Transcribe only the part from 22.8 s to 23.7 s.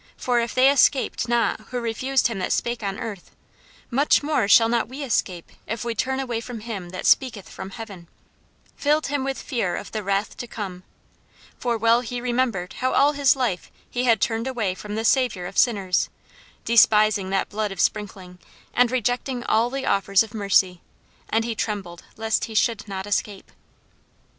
not escape.